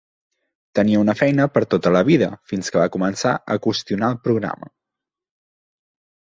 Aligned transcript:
Tenia 0.77 1.01
una 1.01 1.13
feina 1.19 1.45
per 1.57 1.61
a 1.65 1.67
tota 1.73 1.91
la 1.95 2.01
vida 2.07 2.29
fins 2.53 2.73
que 2.77 2.81
va 2.83 2.87
començar 2.97 3.35
a 3.45 3.59
qüestionar 3.67 4.11
el 4.15 4.19
programa 4.29 4.73